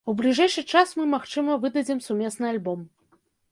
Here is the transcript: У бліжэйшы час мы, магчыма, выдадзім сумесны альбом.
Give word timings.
У 0.11 0.13
бліжэйшы 0.19 0.63
час 0.75 0.93
мы, 0.99 1.03
магчыма, 1.15 1.59
выдадзім 1.67 2.01
сумесны 2.07 2.45
альбом. 2.55 2.79